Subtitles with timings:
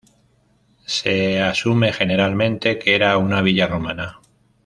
[0.87, 4.19] Se asume generalmente que era una villa romana.